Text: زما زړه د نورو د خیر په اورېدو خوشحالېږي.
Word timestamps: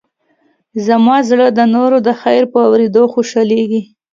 زما 0.85 1.15
زړه 1.29 1.47
د 1.57 1.59
نورو 1.75 1.97
د 2.07 2.09
خیر 2.21 2.43
په 2.53 2.57
اورېدو 2.67 3.03
خوشحالېږي. 3.13 3.81